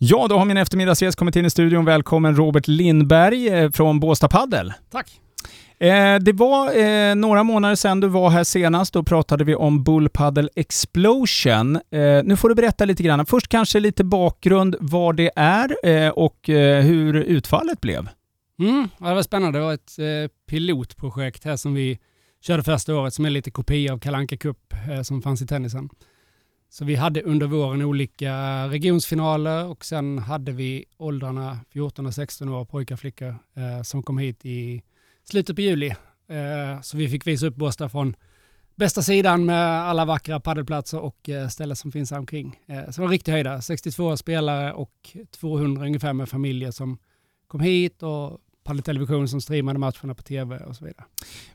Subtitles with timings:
[0.00, 1.84] Ja, då har min eftermiddagsgäst kommit in i studion.
[1.84, 4.72] Välkommen Robert Lindberg eh, från Båstad Paddel.
[4.90, 5.20] Tack.
[5.78, 8.92] Eh, det var eh, några månader sedan du var här senast.
[8.92, 11.76] Då pratade vi om Bull Paddle Explosion.
[11.76, 13.26] Eh, nu får du berätta lite grann.
[13.26, 18.08] Först kanske lite bakgrund vad det är eh, och eh, hur utfallet blev.
[18.60, 19.58] Mm, ja, det var spännande.
[19.58, 21.98] Det var ett pilotprojekt här som vi
[22.42, 25.88] körde första året som är lite kopia av Kalanka Cup som fanns i tennisen.
[26.70, 28.32] Så vi hade under våren olika
[28.68, 34.02] regionsfinaler och sen hade vi åldrarna 14 och 16 år, pojkar och flickor, eh, som
[34.02, 34.82] kom hit i
[35.24, 35.88] slutet på juli.
[36.28, 38.16] Eh, så vi fick visa upp Båstad från
[38.74, 42.60] bästa sidan med alla vackra paddelplatser och eh, ställen som finns här omkring.
[42.66, 46.98] Eh, så det var riktigt höjda, 62 spelare och 200 ungefär med familjer som
[47.46, 48.38] kom hit och
[48.76, 51.04] Television som streamade matcherna på tv och så vidare.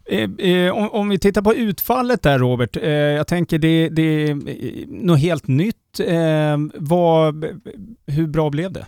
[0.06, 4.02] Eh, eh, om, om, vi tittar på utfallet där Robert, eh, jag tänker det, det
[4.02, 6.00] är eh, något helt nytt.
[6.00, 7.46] Eh, vad,
[8.08, 8.86] hur bra blev det?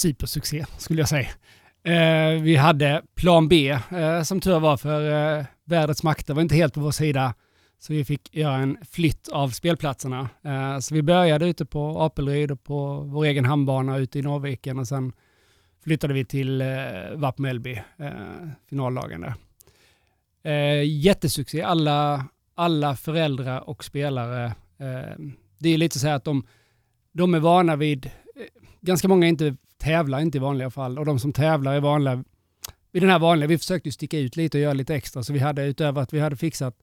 [0.00, 1.28] Supersuccé skulle jag säga.
[1.84, 3.78] Eh, vi hade plan B
[4.24, 7.34] som tur var för vädrets makter var inte helt på vår sida.
[7.78, 10.28] Så vi fick göra en flytt av spelplatserna.
[10.80, 14.88] så vi började ute på Apelryd och på vår egen handbana ute i Norrviken och
[14.88, 15.12] sen
[15.86, 16.66] flyttade vi till eh,
[17.14, 18.10] VAP Mellby, eh,
[18.68, 19.34] finallagen där.
[20.42, 24.44] Eh, jättesuccé, alla, alla föräldrar och spelare.
[24.78, 25.14] Eh,
[25.58, 26.46] det är lite så här att de,
[27.12, 28.10] de är vana vid, eh,
[28.80, 32.24] ganska många inte tävlar inte i vanliga fall och de som tävlar är vanliga
[32.92, 35.38] i den här vanliga, vi försökte sticka ut lite och göra lite extra så vi
[35.38, 36.82] hade utöver att vi hade fixat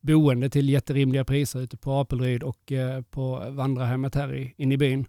[0.00, 4.78] boende till jätterimliga priser ute på Apelryd och eh, på vandrarhemmet här i, inne i
[4.78, 5.06] byn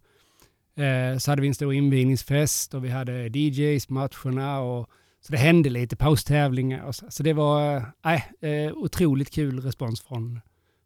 [0.77, 4.89] Eh, så hade vi en stor invigningsfest och vi hade DJs matcherna och
[5.21, 6.83] så det hände lite paustävlingar.
[6.83, 10.39] Och så, så det var eh, eh, otroligt kul respons från,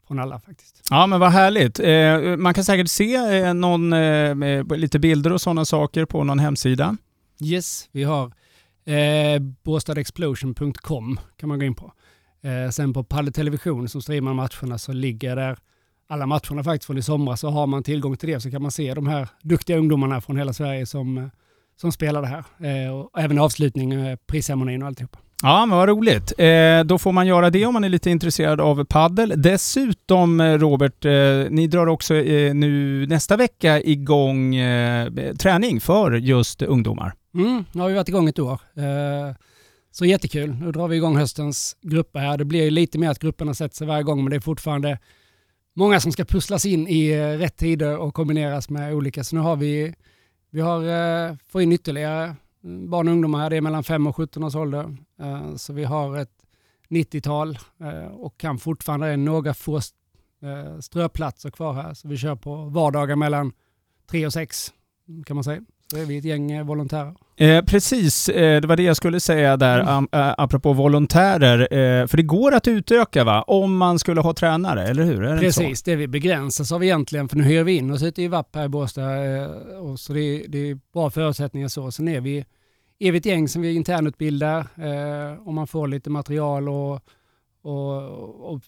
[0.08, 0.82] från alla faktiskt.
[0.90, 1.80] Ja men vad härligt.
[1.80, 6.40] Eh, man kan säkert se eh, någon, eh, lite bilder och sådana saker på någon
[6.40, 6.98] hemsida.
[7.44, 8.26] Yes, vi har
[8.86, 11.94] eh, båstadexplosion.com kan man gå in på.
[12.42, 15.58] Eh, sen på Palle Television som streamar matcherna så ligger där
[16.10, 18.72] alla matcherna faktiskt från i somras så har man tillgång till det så kan man
[18.72, 21.24] se de här duktiga ungdomarna från hela Sverige som, eh,
[21.82, 22.44] som spelar det här.
[22.86, 25.20] Eh, och även avslutning, eh, prisceremonin och alltihopa.
[25.44, 26.34] Ja, men vad roligt.
[26.38, 29.34] Eh, då får man göra det om man är lite intresserad av paddel.
[29.38, 31.12] Dessutom, eh, Robert, eh,
[31.50, 34.56] ni drar också eh, nu nästa vecka igång
[35.40, 37.14] träning för just ungdomar.
[37.36, 38.60] Mm, nu har vi varit igång ett år.
[39.92, 40.56] så jättekul.
[40.62, 42.38] Nu drar vi igång höstens grupper här.
[42.38, 45.00] Det blir lite mer att grupperna sätter sig varje gång, men det är fortfarande
[45.80, 49.24] många som ska pusslas in i eh, rätt tider och kombineras med olika.
[49.24, 49.96] Så nu har vi,
[50.50, 54.08] vi har, eh, får in ytterligare mm, barn och ungdomar här, det är mellan 5
[54.08, 54.98] och 17 års ålder.
[55.20, 56.46] Eh, så vi har ett
[56.90, 61.94] 90-tal eh, och kan fortfarande det är några få eh, ströplatser kvar här.
[61.94, 63.52] Så vi kör på vardagar mellan
[64.12, 64.74] 3 och 6
[65.26, 65.62] kan man säga.
[65.96, 67.16] Är vi ett gäng eh, volontärer.
[67.40, 70.08] Eh, precis, eh, det var det jag skulle säga där, mm.
[70.12, 71.60] Äh, apropå volontärer.
[71.62, 73.42] Eh, för det går att utöka va?
[73.42, 75.24] Om man skulle ha tränare, eller hur?
[75.24, 78.22] Är precis, det, det vi begränsas av egentligen, för nu hyr vi in oss ute
[78.22, 79.26] i VAP här i Båstad.
[79.26, 79.46] Eh,
[79.80, 81.92] och så det, det, är bra förutsättningar så.
[81.92, 82.46] Sen är vi,
[83.00, 87.02] är vi ett gäng som vi internutbildar eh, och man får lite material och,
[87.62, 88.62] och, och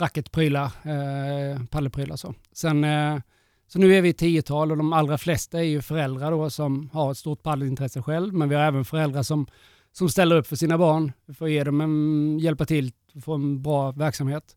[0.00, 2.34] racketprylar, eh, palleprylar så.
[2.52, 3.18] Sen eh,
[3.72, 6.90] så nu är vi ett tiotal och de allra flesta är ju föräldrar då som
[6.92, 8.34] har ett stort paddelintresse själv.
[8.34, 9.46] Men vi har även föräldrar som,
[9.92, 13.34] som ställer upp för sina barn för att ge dem en, hjälpa till att få
[13.34, 14.56] en bra verksamhet.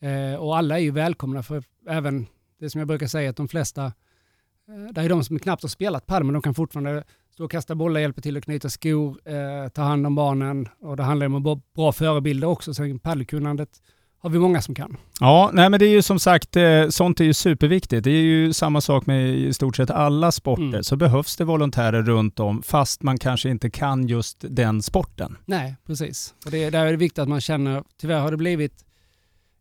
[0.00, 2.26] Eh, och alla är ju välkomna för även
[2.60, 5.68] det som jag brukar säga att de flesta, eh, det är de som knappt har
[5.68, 9.20] spelat padel men de kan fortfarande stå och kasta bollar, hjälpa till att knyta skor,
[9.24, 12.74] eh, ta hand om barnen och det handlar om att vara bra förebilder också.
[12.74, 13.82] Sen paddelkunnandet
[14.18, 14.96] har vi många som kan.
[15.20, 18.04] Ja, nej men det är ju som sagt, eh, sånt är ju superviktigt.
[18.04, 20.62] Det är ju samma sak med i stort sett alla sporter.
[20.62, 20.82] Mm.
[20.82, 25.36] Så behövs det volontärer runt om, fast man kanske inte kan just den sporten.
[25.44, 26.34] Nej, precis.
[26.44, 28.84] Och det, där är det viktigt att man känner, tyvärr har det blivit,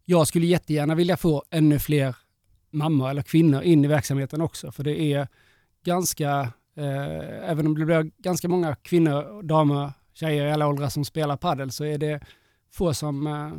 [0.06, 2.16] jag skulle jättegärna vilja få ännu fler
[2.72, 4.72] mammor eller kvinnor in i verksamheten också.
[4.72, 5.28] För det är
[5.86, 6.40] ganska,
[6.78, 11.38] eh, även om det blir ganska många kvinnor, damer, tjejer i alla åldrar som spelar
[11.38, 12.20] padel så är det
[12.72, 13.52] få som eh,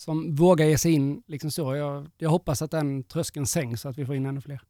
[0.00, 1.22] som vågar ge sig in.
[1.26, 1.76] Liksom så.
[1.76, 4.60] Jag, jag hoppas att den tröskeln sänks så att vi får in ännu fler.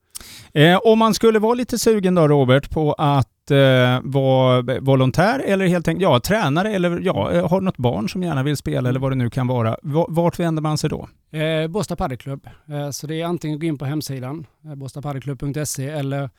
[0.52, 5.66] Eh, om man skulle vara lite sugen då Robert på att eh, vara volontär eller
[5.66, 9.00] helt enkelt ja, tränare eller ja, eh, har något barn som gärna vill spela eller
[9.00, 9.76] vad det nu kan vara.
[10.08, 11.08] Vart vänder man sig då?
[11.38, 12.48] Eh, Båstad Paddelklubb.
[12.68, 16.30] Eh, så det är antingen att gå in på hemsidan, eh, båstadpaddelklubb.se eller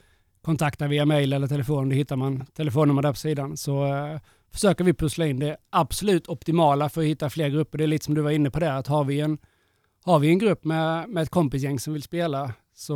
[0.41, 1.89] kontakta via mail eller telefon.
[1.89, 3.57] Då hittar man telefonnummer där på sidan.
[3.57, 4.19] Så eh,
[4.53, 7.77] försöker vi pussla in det absolut optimala för att hitta fler grupper.
[7.77, 9.38] Det är lite som du var inne på där, att har vi en,
[10.03, 12.95] har vi en grupp med, med ett kompisgäng som vill spela så,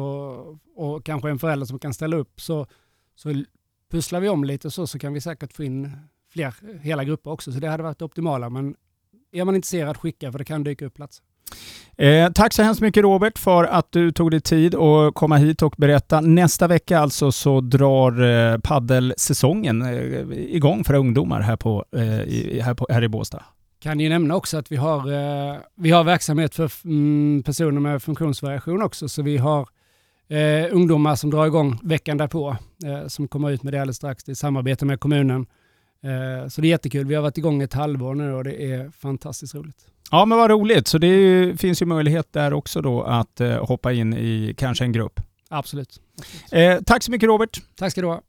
[0.75, 2.67] och kanske en förälder som kan ställa upp så,
[3.15, 3.43] så
[3.91, 5.91] pusslar vi om lite så, så kan vi säkert få in
[6.29, 7.51] fler hela grupper också.
[7.51, 8.49] Så det hade varit det optimala.
[8.49, 8.75] Men
[9.31, 11.21] är man intresserad, skicka för det kan dyka upp plats.
[11.97, 15.61] Eh, tack så hemskt mycket Robert för att du tog dig tid att komma hit
[15.61, 16.21] och berätta.
[16.21, 22.59] Nästa vecka alltså så drar eh, paddelsäsongen eh, igång för ungdomar här, på, eh, i,
[22.63, 23.43] här, på, här i Båstad.
[23.79, 28.03] Kan ju nämna också att vi har, eh, vi har verksamhet för mm, personer med
[28.03, 29.09] funktionsvariation också.
[29.09, 29.67] Så vi har
[30.29, 34.29] eh, ungdomar som drar igång veckan därpå eh, som kommer ut med det alldeles strax
[34.29, 35.45] i samarbete med kommunen.
[36.03, 37.05] Eh, så det är jättekul.
[37.07, 39.87] Vi har varit igång ett halvår nu och det är fantastiskt roligt.
[40.11, 40.87] Ja, men vad roligt.
[40.87, 44.83] Så det ju, finns ju möjlighet där också då att eh, hoppa in i kanske
[44.83, 45.19] en grupp.
[45.49, 46.01] Absolut.
[46.51, 47.61] Eh, tack så mycket Robert.
[47.75, 48.21] Tack ska du ha.